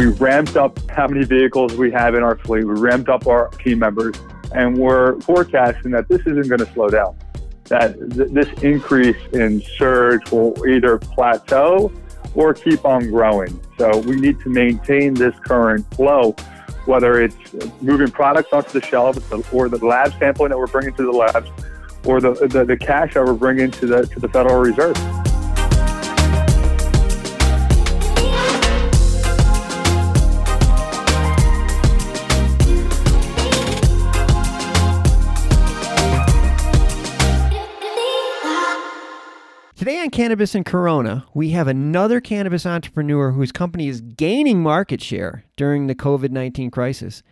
we 0.00 0.06
ramped 0.06 0.56
up 0.56 0.78
how 0.88 1.06
many 1.06 1.26
vehicles 1.26 1.74
we 1.74 1.90
have 1.90 2.14
in 2.14 2.22
our 2.22 2.38
fleet. 2.38 2.64
We 2.64 2.72
ramped 2.80 3.10
up 3.10 3.26
our 3.26 3.48
team 3.48 3.80
members, 3.80 4.16
and 4.54 4.78
we're 4.78 5.20
forecasting 5.20 5.90
that 5.90 6.08
this 6.08 6.20
isn't 6.22 6.48
going 6.48 6.60
to 6.60 6.72
slow 6.72 6.88
down. 6.88 7.14
That 7.70 7.94
th- 8.14 8.30
this 8.30 8.48
increase 8.62 9.16
in 9.32 9.62
surge 9.78 10.30
will 10.30 10.54
either 10.66 10.98
plateau 10.98 11.92
or 12.34 12.52
keep 12.52 12.84
on 12.84 13.10
growing. 13.10 13.60
So 13.78 13.98
we 13.98 14.16
need 14.16 14.40
to 14.40 14.48
maintain 14.50 15.14
this 15.14 15.34
current 15.44 15.86
flow, 15.94 16.32
whether 16.84 17.22
it's 17.22 17.36
moving 17.80 18.10
products 18.10 18.52
onto 18.52 18.78
the 18.78 18.84
shelves 18.84 19.22
or 19.52 19.68
the 19.68 19.84
lab 19.84 20.12
sampling 20.18 20.50
that 20.50 20.58
we're 20.58 20.66
bringing 20.66 20.94
to 20.94 21.04
the 21.04 21.12
labs, 21.12 21.48
or 22.04 22.20
the, 22.20 22.32
the, 22.48 22.64
the 22.64 22.76
cash 22.76 23.14
that 23.14 23.24
we're 23.24 23.34
bringing 23.34 23.70
to 23.70 23.86
the 23.86 24.06
to 24.06 24.20
the 24.20 24.28
Federal 24.28 24.60
Reserve. 24.60 24.96
Today 39.80 39.98
on 40.00 40.10
Cannabis 40.10 40.54
and 40.54 40.66
Corona, 40.66 41.24
we 41.32 41.52
have 41.52 41.66
another 41.66 42.20
cannabis 42.20 42.66
entrepreneur 42.66 43.30
whose 43.30 43.50
company 43.50 43.88
is 43.88 44.02
gaining 44.02 44.62
market 44.62 45.00
share 45.00 45.44
during 45.56 45.86
the 45.86 45.94
COVID 45.94 46.30
19 46.30 46.70
crisis. 46.70 47.22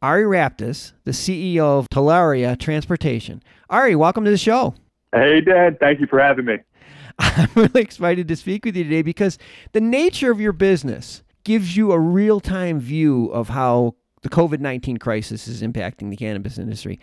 Ari 0.00 0.22
Raptis, 0.22 0.92
the 1.04 1.10
CEO 1.10 1.78
of 1.78 1.90
Talaria 1.90 2.58
Transportation. 2.58 3.42
Ari, 3.68 3.94
welcome 3.94 4.24
to 4.24 4.30
the 4.30 4.38
show. 4.38 4.74
Hey, 5.12 5.42
Dan. 5.42 5.76
Thank 5.78 6.00
you 6.00 6.06
for 6.06 6.18
having 6.18 6.46
me. 6.46 6.56
I'm 7.18 7.50
really 7.54 7.82
excited 7.82 8.26
to 8.28 8.36
speak 8.36 8.64
with 8.64 8.74
you 8.74 8.84
today 8.84 9.02
because 9.02 9.36
the 9.72 9.82
nature 9.82 10.30
of 10.30 10.40
your 10.40 10.54
business 10.54 11.22
gives 11.44 11.76
you 11.76 11.92
a 11.92 11.98
real 11.98 12.40
time 12.40 12.80
view 12.80 13.26
of 13.32 13.50
how 13.50 13.96
the 14.22 14.30
COVID 14.30 14.60
19 14.60 14.96
crisis 14.96 15.46
is 15.46 15.60
impacting 15.60 16.08
the 16.08 16.16
cannabis 16.16 16.56
industry. 16.56 17.00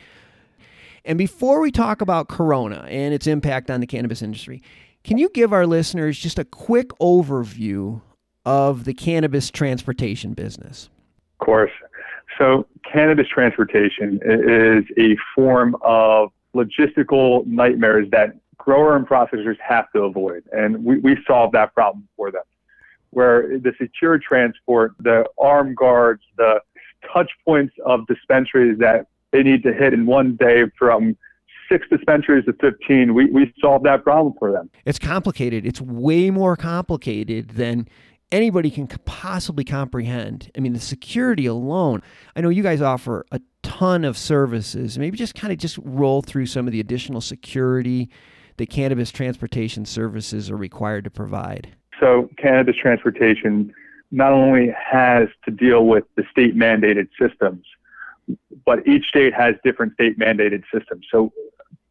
And 1.08 1.20
before 1.20 1.61
we 1.61 1.70
talk 1.70 2.02
about 2.02 2.28
Corona 2.28 2.88
and 2.89 3.14
its 3.14 3.28
impact 3.28 3.70
on 3.70 3.80
the 3.80 3.86
cannabis 3.86 4.23
industry, 4.23 4.64
can 5.06 5.20
you 5.20 5.30
give 5.30 5.53
our 5.53 5.67
listeners 5.67 6.17
just 6.17 6.39
a 6.39 6.44
quick 6.44 6.89
overview 7.00 8.02
of 8.44 8.86
the 8.86 8.94
cannabis 8.94 9.52
transportation 9.52 10.34
business? 10.34 10.89
Of 11.39 11.45
course. 11.45 11.72
So, 12.39 12.66
cannabis 12.92 13.28
transportation 13.28 14.20
is 14.23 14.83
a 14.98 15.16
form 15.36 15.76
of 15.81 16.31
logistical 16.56 17.45
nightmares 17.45 18.08
that 18.11 18.33
grower 18.58 18.95
and 18.95 19.08
processors 19.08 19.58
have 19.59 19.92
to 19.92 20.00
avoid. 20.00 20.44
And 20.52 20.83
we, 20.83 20.98
we 20.98 21.17
solve 21.28 21.52
that 21.52 21.76
problem 21.76 22.08
for 22.17 22.31
them. 22.31 22.44
Where 23.11 23.59
the 23.59 23.73
secure 23.80 24.17
transport, 24.17 24.94
the 25.00 25.26
arm 25.39 25.76
guards, 25.76 26.23
the 26.36 26.61
touch 27.14 27.30
points 27.45 27.76
of 27.86 28.08
dispensaries 28.08 28.80
that 28.80 29.06
they 29.31 29.44
need 29.44 29.61
to 29.64 29.72
hit 29.72 29.94
in 29.94 30.08
one 30.08 30.36
day 30.36 30.64
from 30.80 31.16
six 31.69 31.88
dispensaries 31.89 32.45
to 32.45 32.53
15, 32.53 33.13
we, 33.13 33.25
we 33.25 33.53
solved 33.59 33.85
that 33.85 34.03
problem 34.03 34.33
for 34.39 34.52
them. 34.52 34.69
It's 34.85 34.99
complicated. 34.99 35.66
It's 35.66 35.81
way 35.81 36.30
more 36.30 36.55
complicated 36.55 37.49
than 37.49 37.88
anybody 38.31 38.69
can 38.69 38.88
possibly 38.88 39.63
comprehend. 39.63 40.52
I 40.58 40.59
mean, 40.59 40.73
the 40.73 40.80
security 40.80 41.45
alone. 41.45 42.02
I 42.36 42.41
know 42.41 42.49
you 42.49 42.64
guys 42.64 42.81
offer 42.81 43.25
a 43.31 43.39
ton 43.64 44.04
of 44.04 44.17
services. 44.17 44.98
Maybe 44.98 45.17
just 45.17 45.36
kind 45.36 45.54
of 45.54 45.59
just 45.59 45.77
roll 45.83 46.21
through 46.21 46.48
some 46.48 46.67
of 46.67 46.71
the 46.71 46.80
additional 46.80 47.21
security 47.21 48.09
that 48.58 48.70
cannabis 48.70 49.11
transportation 49.11 49.86
services 49.86 50.49
are 50.49 50.58
required 50.58 51.04
to 51.04 51.09
provide. 51.09 51.75
So, 51.99 52.30
cannabis 52.37 52.75
transportation 52.75 53.73
not 54.11 54.31
only 54.31 54.73
has 54.77 55.27
to 55.45 55.52
deal 55.52 55.86
with 55.86 56.04
the 56.15 56.23
state 56.30 56.55
mandated 56.55 57.08
systems, 57.20 57.65
but 58.65 58.86
each 58.87 59.08
state 59.08 59.33
has 59.33 59.55
different 59.64 59.93
state 59.93 60.17
mandated 60.17 60.64
systems. 60.73 61.05
So, 61.11 61.31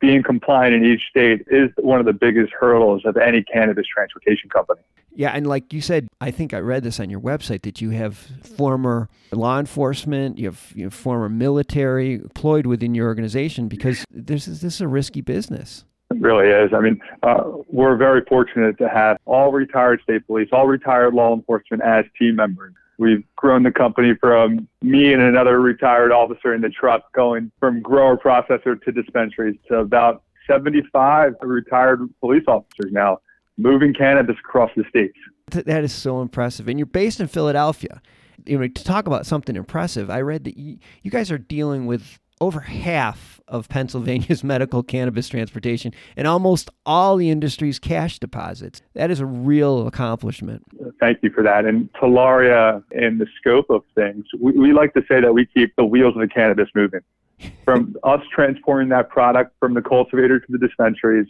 being 0.04 0.22
compliant 0.22 0.74
in 0.74 0.84
each 0.84 1.00
state 1.08 1.46
is 1.50 1.70
one 1.78 1.98
of 1.98 2.04
the 2.04 2.12
biggest 2.12 2.52
hurdles 2.52 3.02
of 3.06 3.16
any 3.16 3.42
cannabis 3.42 3.86
transportation 3.86 4.50
company. 4.50 4.80
Yeah, 5.16 5.30
and 5.30 5.46
like 5.46 5.72
you 5.72 5.80
said, 5.80 6.08
I 6.20 6.30
think 6.30 6.52
I 6.52 6.58
read 6.58 6.82
this 6.82 7.00
on 7.00 7.08
your 7.08 7.20
website 7.20 7.62
that 7.62 7.80
you 7.80 7.90
have 7.90 8.16
former 8.16 9.08
law 9.32 9.58
enforcement, 9.58 10.38
you 10.38 10.46
have, 10.46 10.72
you 10.74 10.84
have 10.84 10.94
former 10.94 11.30
military 11.30 12.14
employed 12.14 12.66
within 12.66 12.94
your 12.94 13.06
organization 13.06 13.68
because 13.68 14.04
this 14.10 14.46
is 14.46 14.60
this 14.60 14.74
is 14.74 14.80
a 14.82 14.88
risky 14.88 15.22
business. 15.22 15.84
It 16.10 16.20
really 16.20 16.48
is. 16.48 16.72
I 16.74 16.80
mean, 16.80 17.00
uh, 17.22 17.44
we're 17.68 17.96
very 17.96 18.22
fortunate 18.28 18.76
to 18.78 18.88
have 18.88 19.16
all 19.24 19.52
retired 19.52 20.00
state 20.02 20.26
police, 20.26 20.48
all 20.52 20.66
retired 20.66 21.14
law 21.14 21.32
enforcement 21.32 21.82
as 21.82 22.04
team 22.18 22.36
members. 22.36 22.74
We've 22.98 23.24
grown 23.36 23.62
the 23.64 23.72
company 23.72 24.14
from 24.20 24.68
me 24.82 25.12
and 25.12 25.22
another 25.22 25.60
retired 25.60 26.12
officer 26.12 26.54
in 26.54 26.60
the 26.60 26.68
truck 26.68 27.12
going 27.12 27.50
from 27.58 27.82
grower 27.82 28.16
processor 28.16 28.80
to 28.82 28.92
dispensaries 28.92 29.56
to 29.68 29.78
about 29.78 30.22
75 30.46 31.34
retired 31.42 32.08
police 32.20 32.44
officers 32.46 32.92
now 32.92 33.18
moving 33.56 33.94
cannabis 33.94 34.36
across 34.38 34.70
the 34.76 34.84
states. 34.88 35.16
That 35.50 35.84
is 35.84 35.92
so 35.92 36.20
impressive. 36.20 36.68
And 36.68 36.78
you're 36.78 36.86
based 36.86 37.20
in 37.20 37.28
Philadelphia. 37.28 38.00
You 38.46 38.58
know, 38.58 38.66
to 38.66 38.84
talk 38.84 39.06
about 39.06 39.26
something 39.26 39.56
impressive, 39.56 40.10
I 40.10 40.20
read 40.20 40.44
that 40.44 40.56
you, 40.56 40.78
you 41.02 41.10
guys 41.10 41.30
are 41.30 41.38
dealing 41.38 41.86
with 41.86 42.18
over 42.40 42.60
half 42.60 43.40
of 43.46 43.68
Pennsylvania's 43.68 44.42
medical 44.44 44.82
cannabis 44.82 45.28
transportation 45.28 45.92
and 46.16 46.26
almost 46.26 46.68
all 46.84 47.16
the 47.16 47.30
industry's 47.30 47.78
cash 47.78 48.18
deposits. 48.18 48.82
That 48.94 49.10
is 49.10 49.20
a 49.20 49.26
real 49.26 49.86
accomplishment. 49.86 50.64
Thank 51.00 51.18
you 51.22 51.30
for 51.30 51.42
that. 51.42 51.64
And 51.64 51.92
Talaria, 51.94 52.82
in 52.92 53.18
the 53.18 53.26
scope 53.38 53.68
of 53.70 53.82
things, 53.94 54.24
we, 54.38 54.52
we 54.52 54.72
like 54.72 54.94
to 54.94 55.02
say 55.08 55.20
that 55.20 55.32
we 55.32 55.46
keep 55.46 55.74
the 55.76 55.84
wheels 55.84 56.14
of 56.14 56.20
the 56.20 56.28
cannabis 56.28 56.68
moving. 56.74 57.00
From 57.64 57.96
us 58.04 58.20
transporting 58.32 58.88
that 58.90 59.08
product 59.08 59.54
from 59.58 59.74
the 59.74 59.82
cultivator 59.82 60.38
to 60.38 60.46
the 60.48 60.58
dispensaries 60.58 61.26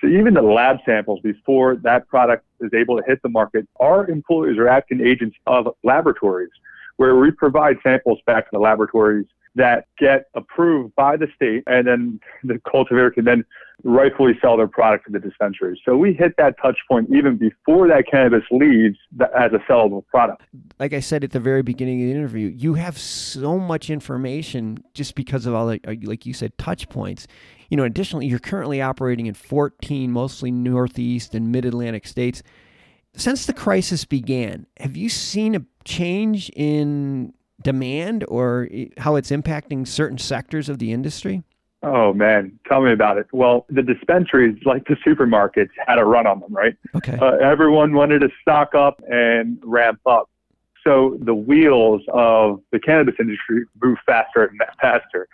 to 0.00 0.06
even 0.06 0.34
the 0.34 0.42
lab 0.42 0.78
samples 0.86 1.20
before 1.20 1.76
that 1.76 2.08
product 2.08 2.44
is 2.60 2.72
able 2.72 2.96
to 2.96 3.02
hit 3.06 3.20
the 3.22 3.28
market, 3.28 3.68
our 3.80 4.08
employees 4.08 4.56
are 4.58 4.68
acting 4.68 5.00
agents 5.00 5.36
of 5.46 5.68
laboratories 5.84 6.50
where 6.96 7.16
we 7.16 7.30
provide 7.30 7.76
samples 7.82 8.18
back 8.26 8.44
to 8.44 8.50
the 8.52 8.58
laboratories 8.58 9.26
that 9.54 9.86
get 9.98 10.26
approved 10.34 10.94
by 10.94 11.16
the 11.16 11.26
state, 11.34 11.62
and 11.66 11.86
then 11.86 12.20
the 12.44 12.60
cultivator 12.70 13.10
can 13.10 13.24
then 13.24 13.44
rightfully 13.84 14.32
sell 14.40 14.56
their 14.56 14.68
product 14.68 15.06
to 15.06 15.12
the 15.12 15.18
dispensaries. 15.18 15.78
So 15.84 15.96
we 15.96 16.12
hit 16.12 16.34
that 16.38 16.56
touch 16.60 16.78
point 16.88 17.08
even 17.14 17.36
before 17.36 17.88
that 17.88 18.04
cannabis 18.10 18.44
leaves 18.50 18.96
as 19.20 19.52
a 19.52 19.58
sellable 19.70 20.06
product. 20.06 20.42
Like 20.78 20.92
I 20.92 21.00
said 21.00 21.24
at 21.24 21.32
the 21.32 21.40
very 21.40 21.62
beginning 21.62 22.02
of 22.02 22.06
the 22.06 22.12
interview, 22.12 22.48
you 22.48 22.74
have 22.74 22.98
so 22.98 23.58
much 23.58 23.90
information 23.90 24.82
just 24.94 25.14
because 25.14 25.46
of 25.46 25.54
all 25.54 25.66
the, 25.66 25.80
uh, 25.86 25.94
like 26.02 26.26
you 26.26 26.34
said, 26.34 26.56
touch 26.58 26.88
points. 26.88 27.26
You 27.68 27.76
know, 27.76 27.84
additionally, 27.84 28.26
you're 28.26 28.38
currently 28.38 28.82
operating 28.82 29.26
in 29.26 29.34
14 29.34 30.10
mostly 30.10 30.50
Northeast 30.50 31.34
and 31.34 31.52
Mid 31.52 31.64
Atlantic 31.64 32.06
states. 32.06 32.42
Since 33.14 33.46
the 33.46 33.52
crisis 33.52 34.04
began, 34.04 34.66
have 34.78 34.96
you 34.96 35.08
seen 35.08 35.54
a 35.54 35.62
change 35.84 36.50
in 36.50 37.32
demand 37.62 38.24
or 38.28 38.68
how 38.98 39.16
it's 39.16 39.30
impacting 39.30 39.86
certain 39.86 40.18
sectors 40.18 40.68
of 40.68 40.78
the 40.78 40.92
industry? 40.92 41.42
Oh 41.82 42.12
man, 42.12 42.58
tell 42.68 42.82
me 42.82 42.92
about 42.92 43.16
it. 43.16 43.26
Well, 43.32 43.64
the 43.70 43.82
dispensaries, 43.82 44.58
like 44.66 44.86
the 44.86 44.96
supermarkets, 44.96 45.70
had 45.86 45.98
a 45.98 46.04
run 46.04 46.26
on 46.26 46.40
them, 46.40 46.52
right? 46.52 46.76
Okay. 46.94 47.16
Uh, 47.18 47.36
everyone 47.36 47.94
wanted 47.94 48.20
to 48.20 48.28
stock 48.42 48.74
up 48.74 49.02
and 49.10 49.58
ramp 49.64 50.00
up. 50.04 50.28
So 50.84 51.16
the 51.20 51.34
wheels 51.34 52.02
of 52.08 52.60
the 52.70 52.78
cannabis 52.78 53.14
industry 53.18 53.64
move 53.82 53.98
faster 54.04 54.44
and 54.44 54.60
faster. 54.80 55.28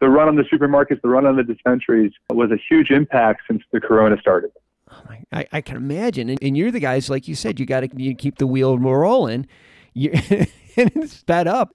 The 0.00 0.08
run 0.08 0.28
on 0.28 0.36
the 0.36 0.44
supermarkets, 0.44 1.02
the 1.02 1.08
run 1.08 1.26
on 1.26 1.36
the 1.36 1.42
dispensaries 1.42 2.12
was 2.30 2.50
a 2.50 2.56
huge 2.56 2.90
impact 2.90 3.42
since 3.46 3.62
the 3.70 3.80
corona 3.80 4.18
started. 4.18 4.50
Oh 4.90 5.02
my, 5.06 5.22
I, 5.32 5.46
I 5.52 5.60
can 5.60 5.76
imagine. 5.76 6.30
And, 6.30 6.38
and, 6.42 6.56
you're 6.56 6.70
the 6.70 6.80
guys, 6.80 7.10
like 7.10 7.28
you 7.28 7.34
said, 7.34 7.60
you 7.60 7.66
got 7.66 7.80
to 7.80 7.90
you 7.96 8.14
keep 8.14 8.38
the 8.38 8.46
wheel 8.46 8.78
rolling. 8.78 9.46
You, 9.92 10.10
and 10.30 10.48
it's 10.96 11.12
sped 11.12 11.46
up. 11.46 11.74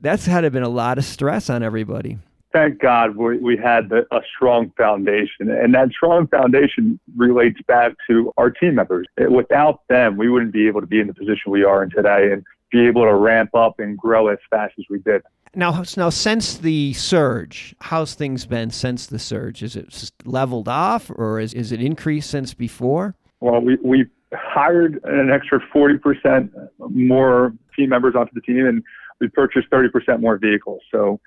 That's 0.00 0.26
had 0.26 0.42
to 0.42 0.50
been 0.50 0.64
a 0.64 0.68
lot 0.68 0.98
of 0.98 1.04
stress 1.04 1.48
on 1.48 1.62
everybody. 1.62 2.18
Thank 2.54 2.78
God 2.78 3.16
we, 3.16 3.38
we 3.38 3.56
had 3.56 3.88
the, 3.88 4.06
a 4.12 4.20
strong 4.36 4.72
foundation, 4.76 5.50
and 5.50 5.74
that 5.74 5.90
strong 5.90 6.28
foundation 6.28 7.00
relates 7.16 7.60
back 7.66 7.94
to 8.08 8.32
our 8.36 8.48
team 8.48 8.76
members. 8.76 9.08
Without 9.18 9.80
them, 9.88 10.16
we 10.16 10.30
wouldn't 10.30 10.52
be 10.52 10.68
able 10.68 10.80
to 10.80 10.86
be 10.86 11.00
in 11.00 11.08
the 11.08 11.14
position 11.14 11.50
we 11.50 11.64
are 11.64 11.82
in 11.82 11.90
today 11.90 12.30
and 12.32 12.44
be 12.70 12.86
able 12.86 13.02
to 13.02 13.14
ramp 13.14 13.50
up 13.56 13.80
and 13.80 13.98
grow 13.98 14.28
as 14.28 14.38
fast 14.50 14.74
as 14.78 14.84
we 14.88 15.00
did. 15.00 15.22
Now, 15.56 15.82
now 15.96 16.10
since 16.10 16.56
the 16.56 16.92
surge, 16.92 17.74
how's 17.80 18.14
things 18.14 18.46
been 18.46 18.70
since 18.70 19.06
the 19.06 19.18
surge? 19.18 19.60
Is 19.60 19.74
it 19.74 20.12
leveled 20.24 20.68
off, 20.68 21.10
or 21.10 21.40
is, 21.40 21.54
is 21.54 21.72
it 21.72 21.80
increased 21.80 22.30
since 22.30 22.54
before? 22.54 23.16
Well, 23.40 23.60
we 23.60 23.76
we 23.82 24.06
hired 24.32 25.00
an 25.04 25.30
extra 25.30 25.60
forty 25.72 25.98
percent 25.98 26.52
more 26.88 27.52
team 27.76 27.90
members 27.90 28.14
onto 28.16 28.32
the 28.32 28.40
team, 28.40 28.66
and 28.66 28.82
we 29.24 29.28
purchased 29.30 29.68
thirty 29.68 29.88
percent 29.88 30.20
more 30.20 30.36
vehicles. 30.36 30.82
So 30.92 31.18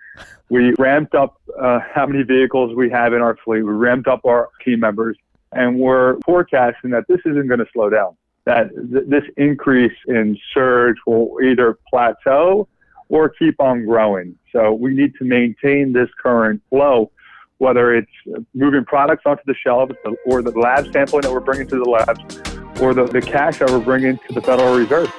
we 0.49 0.73
ramped 0.77 1.15
up 1.15 1.41
uh, 1.59 1.79
how 1.93 2.05
many 2.05 2.23
vehicles 2.23 2.75
we 2.75 2.89
have 2.91 3.13
in 3.13 3.21
our 3.21 3.35
fleet. 3.43 3.63
We 3.63 3.71
ramped 3.71 4.07
up 4.07 4.21
our 4.25 4.49
team 4.63 4.79
members, 4.79 5.17
and 5.51 5.79
we're 5.79 6.19
forecasting 6.25 6.91
that 6.91 7.05
this 7.07 7.21
isn't 7.25 7.47
going 7.47 7.59
to 7.59 7.71
slow 7.73 7.89
down. 7.89 8.15
That 8.45 8.69
th- 8.93 9.07
this 9.07 9.23
increase 9.35 9.97
in 10.07 10.37
surge 10.53 10.97
will 11.05 11.37
either 11.43 11.77
plateau 11.89 12.67
or 13.09 13.29
keep 13.29 13.59
on 13.59 13.85
growing. 13.85 14.37
So 14.53 14.73
we 14.73 14.93
need 14.93 15.13
to 15.19 15.25
maintain 15.25 15.93
this 15.93 16.09
current 16.21 16.61
flow, 16.69 17.11
whether 17.57 17.95
it's 17.95 18.11
moving 18.53 18.85
products 18.85 19.23
onto 19.25 19.43
the 19.45 19.55
shelves 19.55 19.95
or 20.25 20.41
the 20.41 20.51
lab 20.51 20.91
sampling 20.93 21.21
that 21.21 21.31
we're 21.31 21.39
bringing 21.39 21.67
to 21.67 21.77
the 21.83 21.89
labs 21.89 22.21
or 22.81 22.93
the, 22.93 23.05
the 23.05 23.21
cash 23.21 23.59
that 23.59 23.69
we're 23.69 23.79
bringing 23.79 24.17
to 24.27 24.33
the 24.33 24.41
Federal 24.41 24.75
Reserve. 24.75 25.11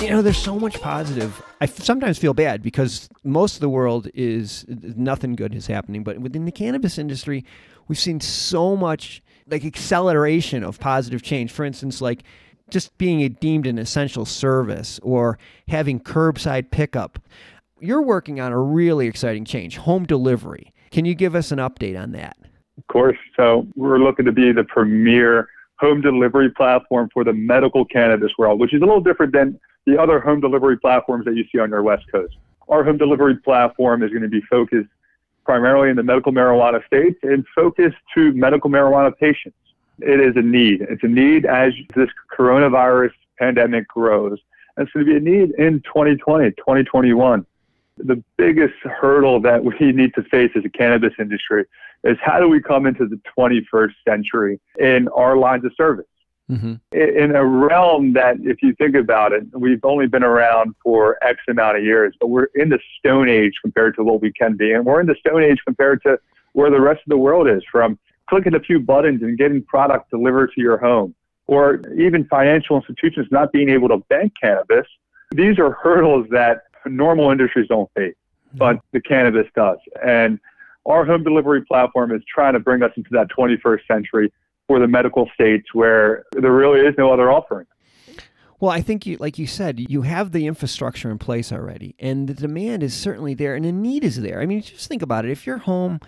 You 0.00 0.10
know, 0.10 0.22
there's 0.22 0.38
so 0.38 0.58
much 0.58 0.80
positive. 0.80 1.42
I 1.60 1.66
sometimes 1.66 2.18
feel 2.18 2.34
bad 2.34 2.62
because 2.62 3.08
most 3.24 3.54
of 3.54 3.60
the 3.60 3.68
world 3.68 4.08
is 4.14 4.64
nothing 4.68 5.34
good 5.34 5.54
is 5.54 5.66
happening, 5.66 6.04
but 6.04 6.18
within 6.18 6.44
the 6.44 6.52
cannabis 6.52 6.98
industry, 6.98 7.44
we've 7.88 7.98
seen 7.98 8.20
so 8.20 8.76
much 8.76 9.22
like 9.48 9.64
acceleration 9.64 10.62
of 10.62 10.78
positive 10.78 11.22
change. 11.22 11.50
For 11.50 11.64
instance, 11.64 12.00
like 12.00 12.22
just 12.70 12.96
being 12.98 13.26
deemed 13.40 13.66
an 13.66 13.78
essential 13.78 14.24
service 14.24 15.00
or 15.02 15.38
having 15.68 15.98
curbside 15.98 16.70
pickup. 16.70 17.18
You're 17.80 18.02
working 18.02 18.40
on 18.40 18.52
a 18.52 18.58
really 18.58 19.06
exciting 19.06 19.44
change, 19.44 19.78
home 19.78 20.04
delivery. 20.04 20.74
Can 20.90 21.04
you 21.04 21.14
give 21.14 21.34
us 21.34 21.50
an 21.50 21.58
update 21.58 22.00
on 22.00 22.12
that? 22.12 22.36
Of 22.76 22.86
course. 22.88 23.16
So 23.36 23.66
we're 23.74 23.98
looking 23.98 24.24
to 24.26 24.32
be 24.32 24.52
the 24.52 24.64
premier 24.64 25.48
home 25.78 26.00
delivery 26.00 26.50
platform 26.50 27.08
for 27.12 27.24
the 27.24 27.32
medical 27.32 27.84
cannabis 27.84 28.32
world, 28.38 28.60
which 28.60 28.74
is 28.74 28.82
a 28.82 28.84
little 28.84 29.00
different 29.00 29.32
than 29.32 29.58
the 29.88 30.00
other 30.00 30.20
home 30.20 30.40
delivery 30.40 30.76
platforms 30.76 31.24
that 31.24 31.34
you 31.34 31.44
see 31.50 31.58
on 31.58 31.70
your 31.70 31.82
West 31.82 32.04
Coast. 32.12 32.36
Our 32.68 32.84
home 32.84 32.98
delivery 32.98 33.36
platform 33.36 34.02
is 34.02 34.10
going 34.10 34.22
to 34.22 34.28
be 34.28 34.42
focused 34.42 34.90
primarily 35.44 35.88
in 35.88 35.96
the 35.96 36.02
medical 36.02 36.30
marijuana 36.30 36.84
states 36.86 37.18
and 37.22 37.44
focused 37.54 37.96
to 38.14 38.32
medical 38.32 38.68
marijuana 38.68 39.16
patients. 39.16 39.56
It 40.00 40.20
is 40.20 40.36
a 40.36 40.42
need. 40.42 40.82
It's 40.82 41.02
a 41.02 41.08
need 41.08 41.46
as 41.46 41.72
this 41.94 42.10
coronavirus 42.36 43.12
pandemic 43.38 43.88
grows. 43.88 44.38
And 44.76 44.86
it's 44.86 44.92
going 44.92 45.06
to 45.06 45.12
be 45.12 45.16
a 45.16 45.20
need 45.20 45.52
in 45.52 45.80
2020, 45.80 46.50
2021. 46.50 47.46
The 47.96 48.22
biggest 48.36 48.74
hurdle 48.84 49.40
that 49.40 49.64
we 49.64 49.74
need 49.92 50.12
to 50.14 50.22
face 50.24 50.50
as 50.54 50.66
a 50.66 50.68
cannabis 50.68 51.14
industry 51.18 51.64
is 52.04 52.18
how 52.20 52.38
do 52.38 52.48
we 52.48 52.60
come 52.60 52.84
into 52.84 53.06
the 53.06 53.18
21st 53.36 53.94
century 54.06 54.60
in 54.78 55.08
our 55.08 55.38
lines 55.38 55.64
of 55.64 55.72
service? 55.76 56.06
Mm-hmm. 56.50 56.74
In 56.92 57.36
a 57.36 57.44
realm 57.44 58.14
that, 58.14 58.36
if 58.40 58.62
you 58.62 58.74
think 58.74 58.96
about 58.96 59.32
it, 59.32 59.44
we've 59.52 59.84
only 59.84 60.06
been 60.06 60.22
around 60.22 60.74
for 60.82 61.22
X 61.22 61.40
amount 61.48 61.76
of 61.76 61.84
years, 61.84 62.14
but 62.18 62.28
we're 62.28 62.48
in 62.54 62.70
the 62.70 62.78
Stone 62.98 63.28
Age 63.28 63.52
compared 63.60 63.94
to 63.96 64.02
what 64.02 64.22
we 64.22 64.32
can 64.32 64.56
be. 64.56 64.72
And 64.72 64.86
we're 64.86 65.00
in 65.00 65.06
the 65.06 65.16
Stone 65.16 65.42
Age 65.42 65.58
compared 65.66 66.02
to 66.04 66.18
where 66.52 66.70
the 66.70 66.80
rest 66.80 67.00
of 67.00 67.10
the 67.10 67.18
world 67.18 67.48
is 67.48 67.62
from 67.70 67.98
clicking 68.30 68.54
a 68.54 68.60
few 68.60 68.80
buttons 68.80 69.22
and 69.22 69.36
getting 69.36 69.62
product 69.62 70.10
delivered 70.10 70.50
to 70.54 70.60
your 70.60 70.78
home, 70.78 71.14
or 71.46 71.82
even 71.98 72.26
financial 72.26 72.76
institutions 72.76 73.26
not 73.30 73.52
being 73.52 73.68
able 73.68 73.88
to 73.88 73.98
bank 74.08 74.32
cannabis. 74.42 74.86
These 75.32 75.58
are 75.58 75.72
hurdles 75.72 76.26
that 76.30 76.62
normal 76.86 77.30
industries 77.30 77.68
don't 77.68 77.90
face, 77.94 78.14
mm-hmm. 78.48 78.58
but 78.58 78.80
the 78.92 79.00
cannabis 79.00 79.46
does. 79.54 79.78
And 80.02 80.40
our 80.86 81.04
home 81.04 81.22
delivery 81.22 81.62
platform 81.64 82.10
is 82.12 82.22
trying 82.26 82.54
to 82.54 82.60
bring 82.60 82.82
us 82.82 82.92
into 82.96 83.10
that 83.12 83.28
21st 83.28 83.80
century 83.86 84.32
for 84.68 84.78
the 84.78 84.86
medical 84.86 85.28
states 85.34 85.66
where 85.72 86.24
there 86.32 86.52
really 86.52 86.80
is 86.80 86.94
no 86.96 87.12
other 87.12 87.32
offering. 87.32 87.66
Well, 88.60 88.70
I 88.70 88.82
think 88.82 89.06
you, 89.06 89.16
like 89.18 89.38
you 89.38 89.46
said, 89.46 89.80
you 89.88 90.02
have 90.02 90.32
the 90.32 90.46
infrastructure 90.46 91.10
in 91.10 91.18
place 91.18 91.52
already, 91.52 91.94
and 91.98 92.28
the 92.28 92.34
demand 92.34 92.82
is 92.82 92.92
certainly 92.92 93.34
there, 93.34 93.54
and 93.54 93.64
the 93.64 93.72
need 93.72 94.04
is 94.04 94.20
there. 94.20 94.40
I 94.40 94.46
mean, 94.46 94.62
just 94.62 94.88
think 94.88 95.02
about 95.02 95.24
it. 95.24 95.30
If 95.30 95.46
you're 95.46 95.58
home, 95.58 96.00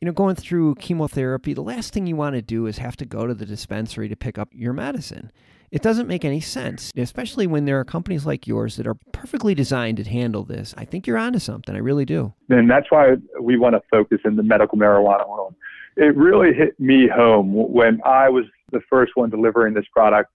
you 0.00 0.06
know, 0.06 0.12
going 0.12 0.36
through 0.36 0.76
chemotherapy, 0.76 1.54
the 1.54 1.62
last 1.62 1.92
thing 1.92 2.06
you 2.06 2.16
want 2.16 2.34
to 2.34 2.42
do 2.42 2.66
is 2.66 2.78
have 2.78 2.96
to 2.98 3.04
go 3.04 3.26
to 3.26 3.34
the 3.34 3.46
dispensary 3.46 4.08
to 4.08 4.16
pick 4.16 4.38
up 4.38 4.48
your 4.52 4.72
medicine. 4.72 5.32
It 5.72 5.82
doesn't 5.82 6.06
make 6.06 6.24
any 6.24 6.40
sense, 6.40 6.92
especially 6.96 7.46
when 7.46 7.64
there 7.64 7.80
are 7.80 7.84
companies 7.84 8.26
like 8.26 8.46
yours 8.46 8.76
that 8.76 8.86
are 8.86 8.96
perfectly 9.12 9.54
designed 9.54 9.96
to 9.96 10.04
handle 10.04 10.44
this. 10.44 10.74
I 10.76 10.84
think 10.84 11.06
you're 11.06 11.18
onto 11.18 11.38
something. 11.38 11.74
I 11.74 11.78
really 11.78 12.04
do. 12.04 12.32
And 12.48 12.70
that's 12.70 12.90
why 12.90 13.14
we 13.40 13.58
want 13.58 13.74
to 13.74 13.82
focus 13.90 14.18
in 14.24 14.36
the 14.36 14.42
medical 14.42 14.78
marijuana 14.78 15.28
world 15.28 15.54
it 15.96 16.16
really 16.16 16.54
hit 16.54 16.78
me 16.80 17.08
home 17.08 17.52
when 17.52 18.00
I 18.04 18.28
was 18.28 18.44
the 18.70 18.80
first 18.88 19.12
one 19.14 19.30
delivering 19.30 19.74
this 19.74 19.86
product, 19.92 20.30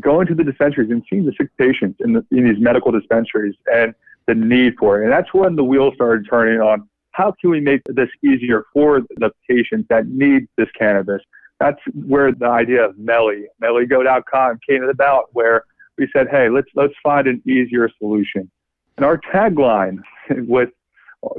going 0.00 0.26
to 0.26 0.34
the 0.34 0.44
dispensaries 0.44 0.90
and 0.90 1.02
seeing 1.08 1.26
the 1.26 1.32
sick 1.38 1.48
patients 1.58 1.98
in, 2.00 2.12
the, 2.14 2.26
in 2.30 2.44
these 2.44 2.58
medical 2.58 2.92
dispensaries 2.92 3.54
and 3.72 3.94
the 4.26 4.34
need 4.34 4.74
for 4.78 5.00
it. 5.00 5.04
And 5.04 5.12
that's 5.12 5.32
when 5.34 5.56
the 5.56 5.64
wheels 5.64 5.94
started 5.94 6.26
turning 6.28 6.60
on. 6.60 6.88
How 7.12 7.34
can 7.40 7.50
we 7.50 7.60
make 7.60 7.82
this 7.86 8.08
easier 8.22 8.64
for 8.72 9.02
the 9.16 9.30
patients 9.48 9.86
that 9.90 10.06
need 10.06 10.46
this 10.56 10.68
cannabis? 10.78 11.20
That's 11.58 11.80
where 12.06 12.32
the 12.32 12.46
idea 12.46 12.84
of 12.84 12.96
Melly, 12.98 13.46
mellygo.com 13.62 14.60
came 14.66 14.84
about, 14.84 15.26
where 15.32 15.64
we 15.98 16.08
said, 16.12 16.28
hey, 16.30 16.48
let's 16.48 16.68
let's 16.74 16.94
find 17.02 17.26
an 17.26 17.42
easier 17.46 17.90
solution. 17.98 18.50
And 18.96 19.04
our 19.04 19.18
tagline 19.18 19.98
with 20.30 20.70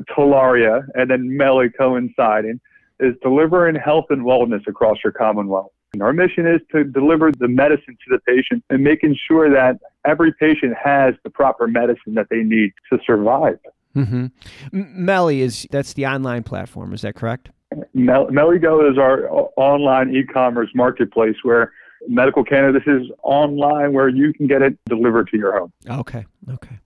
Talaria 0.10 0.86
and 0.94 1.10
then 1.10 1.36
Melly 1.36 1.70
coinciding 1.70 2.60
is 3.02 3.16
delivering 3.22 3.76
health 3.76 4.06
and 4.10 4.24
wellness 4.24 4.66
across 4.68 4.98
your 5.04 5.14
commonwealth. 5.14 5.72
And 5.94 6.02
our 6.02 6.14
mission 6.14 6.48
is 6.48 6.62
to 6.72 6.86
deliver 6.86 7.32
the 7.32 7.50
medicine 7.50 7.98
to 8.08 8.18
the 8.18 8.20
patient 8.20 8.64
and 8.70 8.82
making 8.84 9.18
sure 9.28 9.52
that 9.52 9.80
every 10.06 10.34
patient 10.34 10.74
has 10.82 11.16
the 11.24 11.30
proper 11.30 11.68
medicine 11.68 12.14
that 12.14 12.28
they 12.30 12.44
need 12.44 12.72
to 12.92 13.00
survive. 13.06 13.60
Mm-hmm. 13.96 14.28
Melly 14.72 15.42
is 15.42 15.68
that's 15.70 15.94
the 15.94 16.06
online 16.06 16.44
platform. 16.44 16.94
Is 16.94 17.02
that 17.02 17.16
correct? 17.16 17.50
Mel- 17.94 18.28
Mellygo 18.28 18.90
is 18.90 18.98
our 18.98 19.30
online 19.58 20.16
e-commerce 20.16 20.70
marketplace 20.74 21.36
where 21.44 21.74
medical 22.08 22.44
cannabis 22.44 22.84
is 22.88 23.08
online, 23.24 23.94
where 23.94 24.08
you 24.08 24.34
can 24.34 24.48
get 24.48 24.62
it 24.62 24.78
delivered 24.88 25.28
to 25.30 25.38
your 25.38 25.58
home. 25.58 25.74
Okay. 25.90 26.26
Okay. 26.50 26.80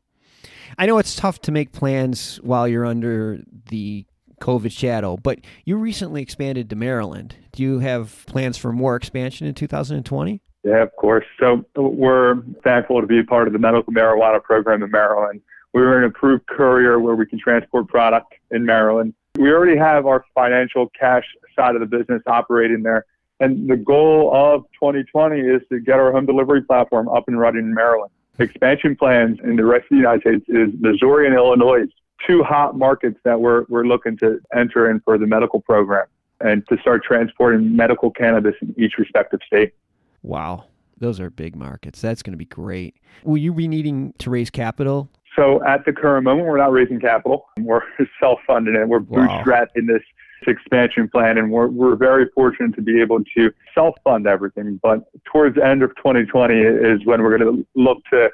I 0.78 0.86
know 0.88 0.98
it's 0.98 1.16
tough 1.16 1.40
to 1.42 1.52
make 1.52 1.72
plans 1.72 2.38
while 2.38 2.68
you're 2.68 2.86
under 2.86 3.40
the 3.70 4.06
COVID 4.42 4.72
shadow. 4.72 5.18
But 5.18 5.40
you 5.66 5.78
recently 5.78 6.22
expanded 6.22 6.70
to 6.70 6.76
Maryland. 6.76 7.36
Do 7.52 7.64
you 7.64 7.80
have 7.80 8.26
plans 8.28 8.58
for 8.58 8.72
more 8.72 8.96
expansion 8.96 9.48
in 9.48 9.54
2020? 9.54 10.42
Yeah, 10.64 10.82
of 10.82 10.96
course. 10.96 11.26
So 11.40 11.64
we're 11.76 12.42
thankful 12.64 13.00
to 13.02 13.08
be 13.08 13.20
a 13.20 13.24
part 13.24 13.48
of 13.48 13.54
the 13.54 13.60
medical 13.60 13.94
marijuana 13.94 14.42
program 14.42 14.82
in 14.82 14.90
Maryland. 14.90 15.42
We're 15.74 16.00
an 16.00 16.06
approved 16.06 16.48
courier 16.48 17.00
where 17.00 17.16
we 17.16 17.26
can 17.26 17.40
transport 17.40 17.88
product 17.88 18.34
in 18.50 18.66
Maryland. 18.66 19.14
We 19.38 19.52
already 19.52 19.78
have 19.78 20.06
our 20.06 20.26
financial 20.34 20.90
cash 20.98 21.26
side 21.56 21.76
of 21.76 21.82
the 21.82 21.86
business 21.86 22.24
operating 22.26 22.82
there. 22.82 23.06
And 23.40 23.70
the 23.70 23.76
goal 23.76 24.32
of 24.34 24.64
2020 24.80 25.40
is 25.40 25.62
to 25.70 25.80
get 25.80 26.00
our 26.00 26.12
home 26.12 26.26
delivery 26.26 26.62
platform 26.62 27.10
up 27.10 27.26
and 27.28 27.38
running 27.38 27.66
in 27.66 27.74
Maryland. 27.74 28.12
Expansion 28.40 28.96
plans 28.96 29.40
in 29.44 29.58
the 29.58 29.66
rest 29.66 29.84
of 29.84 29.90
the 29.90 29.96
United 29.98 30.22
States 30.22 30.46
is 30.48 30.70
Missouri 30.80 31.28
and 31.28 31.36
Illinois 31.36 31.86
two 32.26 32.44
hot 32.44 32.78
markets 32.78 33.20
that 33.24 33.40
we're, 33.40 33.66
we're 33.70 33.86
looking 33.86 34.18
to 34.18 34.40
enter 34.56 34.90
in 34.90 35.00
for 35.02 35.18
the 35.18 35.28
medical 35.28 35.62
program 35.62 36.06
and 36.42 36.68
to 36.68 36.78
start 36.80 37.04
transporting 37.04 37.76
medical 37.76 38.12
cannabis 38.12 38.56
in 38.62 38.74
each 38.78 38.98
respective 38.98 39.40
state. 39.46 39.74
Wow. 40.22 40.66
Those 40.98 41.20
are 41.20 41.30
big 41.30 41.56
markets. 41.56 42.02
That's 42.02 42.24
going 42.24 42.34
to 42.34 42.38
be 42.38 42.46
great. 42.46 42.96
Will 43.24 43.38
you 43.38 43.54
be 43.54 43.68
needing 43.68 44.14
to 44.20 44.30
raise 44.30 44.50
capital? 44.50 45.10
So 45.36 45.64
at 45.66 45.86
the 45.86 45.92
current 45.92 46.24
moment, 46.24 46.48
we're 46.48 46.58
not 46.58 46.72
raising 46.72 47.00
capital. 47.00 47.46
We're 47.60 47.82
self-funding 48.20 48.76
it. 48.76 48.88
We're 48.88 49.00
wow. 49.00 49.44
bootstrapping 49.44 49.88
this 49.88 50.02
expansion 50.48 51.10
plan, 51.10 51.38
and 51.38 51.52
we're, 51.52 51.68
we're 51.68 51.96
very 51.96 52.28
fortunate 52.34 52.76
to 52.76 52.82
be 52.82 53.02
able 53.02 53.24
to 53.36 53.52
self-fund 53.74 54.28
everything. 54.28 54.80
But 54.82 55.02
towards 55.26 55.56
the 55.56 55.66
end 55.66 55.84
of 55.84 55.90
2020 55.98 56.54
is 56.56 57.06
when 57.06 57.22
we're 57.22 57.38
going 57.38 57.58
to 57.58 57.68
look 57.76 58.04
to 58.12 58.30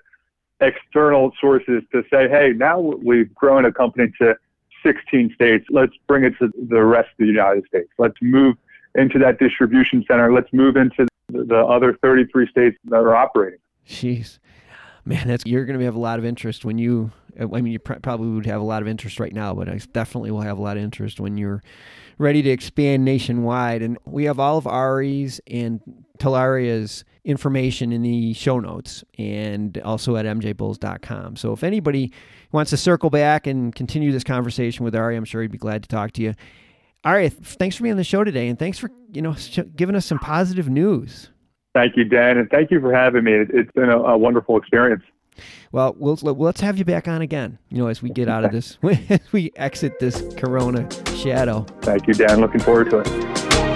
external 0.61 1.31
sources 1.39 1.83
to 1.91 2.03
say, 2.11 2.29
hey, 2.29 2.53
now 2.55 2.79
we've 2.79 3.33
grown 3.33 3.65
a 3.65 3.71
company 3.71 4.11
to 4.19 4.35
16 4.83 5.33
states. 5.33 5.65
Let's 5.69 5.93
bring 6.07 6.23
it 6.23 6.33
to 6.39 6.51
the 6.69 6.83
rest 6.83 7.09
of 7.09 7.17
the 7.19 7.25
United 7.25 7.65
States. 7.65 7.89
Let's 7.97 8.17
move 8.21 8.55
into 8.95 9.19
that 9.19 9.39
distribution 9.39 10.05
center. 10.07 10.31
Let's 10.33 10.51
move 10.53 10.75
into 10.75 11.07
the 11.29 11.57
other 11.57 11.97
33 12.01 12.47
states 12.49 12.77
that 12.85 12.97
are 12.97 13.15
operating. 13.15 13.59
Jeez. 13.87 14.39
Man, 15.03 15.27
that's 15.27 15.45
you're 15.45 15.65
going 15.65 15.79
to 15.79 15.85
have 15.85 15.95
a 15.95 15.99
lot 15.99 16.19
of 16.19 16.25
interest 16.25 16.63
when 16.63 16.77
you 16.77 17.11
I 17.39 17.45
mean, 17.45 17.73
you 17.73 17.79
pr- 17.79 17.99
probably 18.01 18.29
would 18.29 18.45
have 18.45 18.61
a 18.61 18.65
lot 18.65 18.81
of 18.81 18.87
interest 18.87 19.19
right 19.19 19.33
now, 19.33 19.53
but 19.53 19.69
I 19.69 19.79
definitely 19.93 20.31
will 20.31 20.41
have 20.41 20.57
a 20.57 20.61
lot 20.61 20.77
of 20.77 20.83
interest 20.83 21.19
when 21.19 21.37
you're 21.37 21.63
ready 22.17 22.41
to 22.41 22.49
expand 22.49 23.05
nationwide. 23.05 23.81
And 23.81 23.97
we 24.05 24.25
have 24.25 24.39
all 24.39 24.57
of 24.57 24.67
Ari's 24.67 25.39
and 25.47 25.79
Talaria's 26.19 27.05
information 27.23 27.91
in 27.91 28.01
the 28.01 28.33
show 28.33 28.59
notes 28.59 29.03
and 29.17 29.77
also 29.79 30.15
at 30.15 30.25
mjbulls.com. 30.25 31.35
So 31.35 31.53
if 31.53 31.63
anybody 31.63 32.11
wants 32.51 32.71
to 32.71 32.77
circle 32.77 33.09
back 33.09 33.47
and 33.47 33.73
continue 33.73 34.11
this 34.11 34.23
conversation 34.23 34.83
with 34.83 34.95
Ari, 34.95 35.15
I'm 35.15 35.25
sure 35.25 35.41
he'd 35.41 35.51
be 35.51 35.57
glad 35.57 35.83
to 35.83 35.89
talk 35.89 36.11
to 36.13 36.21
you. 36.21 36.33
Ari, 37.03 37.29
thanks 37.29 37.75
for 37.75 37.83
being 37.83 37.93
on 37.93 37.97
the 37.97 38.03
show 38.03 38.23
today, 38.23 38.47
and 38.47 38.59
thanks 38.59 38.77
for 38.77 38.91
you 39.11 39.21
know 39.21 39.35
giving 39.75 39.95
us 39.95 40.05
some 40.05 40.19
positive 40.19 40.69
news. 40.69 41.29
Thank 41.73 41.97
you, 41.97 42.03
Dan, 42.03 42.37
and 42.37 42.49
thank 42.49 42.69
you 42.69 42.79
for 42.79 42.93
having 42.93 43.23
me. 43.23 43.33
It's 43.33 43.71
been 43.71 43.89
a, 43.89 43.97
a 43.97 44.17
wonderful 44.17 44.57
experience. 44.57 45.03
Well, 45.71 45.95
we'll 45.97 46.17
let's 46.21 46.61
have 46.61 46.77
you 46.77 46.85
back 46.85 47.07
on 47.07 47.21
again. 47.21 47.57
You 47.69 47.79
know, 47.79 47.87
as 47.87 48.01
we 48.03 48.09
get 48.09 48.27
out 48.27 48.45
of 48.45 48.51
this, 48.51 48.77
as 49.09 49.19
we 49.31 49.51
exit 49.55 49.99
this 49.99 50.21
Corona 50.37 50.87
shadow. 51.15 51.65
Thank 51.81 52.07
you, 52.07 52.13
Dan. 52.13 52.39
Looking 52.39 52.59
forward 52.59 52.89
to 52.91 52.99
it. 52.99 53.70